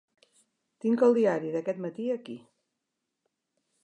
[0.85, 2.39] Tinc el diari d'aquest matí aquí.